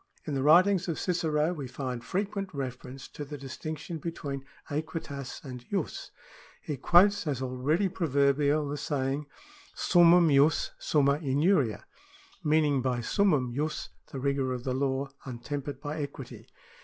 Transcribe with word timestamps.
In 0.25 0.33
the 0.33 0.41
writings 0.41 0.87
of 0.87 0.97
Cicero 0.99 1.53
we 1.53 1.67
find 1.67 2.03
frequent 2.03 2.49
reference 2.55 3.07
to 3.09 3.23
the 3.23 3.37
distinc 3.37 3.77
tion 3.77 3.97
between 3.99 4.43
aequitas 4.71 5.43
and 5.45 5.63
J2is. 5.69 6.09
He 6.59 6.75
quotes 6.77 7.27
as 7.27 7.39
already 7.39 7.87
pro 7.87 8.07
verbial 8.07 8.67
the 8.67 8.77
saying, 8.77 9.27
Summumjus 9.75 10.71
sumnia 10.79 11.19
injuria,^ 11.21 11.83
meaning 12.43 12.81
by 12.81 13.01
summum 13.01 13.53
jus 13.53 13.89
the 14.11 14.19
rigour 14.19 14.53
of 14.53 14.63
the 14.63 14.73
law 14.73 15.07
untempered 15.25 15.79
by 15.79 16.01
equity. 16.01 16.47